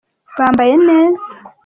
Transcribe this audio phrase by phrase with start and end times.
[0.37, 1.25] bambaye neza.